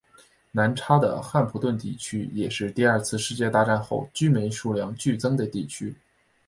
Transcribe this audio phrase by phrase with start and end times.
[0.51, 5.93] 南叉的汉普顿地区也是第二次世界大战后居民数量剧增的地区。